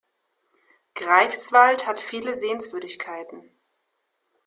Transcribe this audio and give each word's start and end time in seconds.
Greifswald 0.95 1.85
hat 1.85 2.01
viele 2.01 2.33
Sehenswürdigkeiten 2.33 3.51